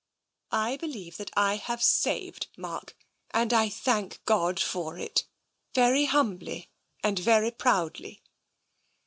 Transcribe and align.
I 0.55 0.77
believe 0.77 1.17
that 1.17 1.29
I 1.37 1.57
have 1.57 1.83
saved 1.83 2.47
Mark— 2.57 2.97
and 3.35 3.53
I 3.53 3.69
thank 3.69 4.19
God 4.25 4.59
for 4.59 4.97
it, 4.97 5.25
very 5.75 6.07
himibly, 6.07 6.69
and 7.03 7.19
very 7.19 7.51
proudly. 7.51 8.23